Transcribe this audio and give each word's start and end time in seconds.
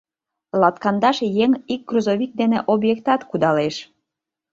Латкандаш 0.61 1.17
еҥ 1.43 1.51
ик 1.73 1.81
грузовик 1.89 2.31
дене 2.41 2.57
объектат 2.73 3.21
кудалеш. 3.29 3.75